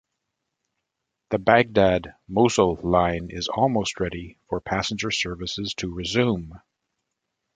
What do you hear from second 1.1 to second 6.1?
The Baghdad- Mosul line is almost ready for passenger services to